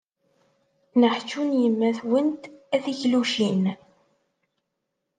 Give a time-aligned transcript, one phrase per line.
[0.99, 2.43] Neḥčun yemma-twent
[2.75, 3.63] a tiklucin.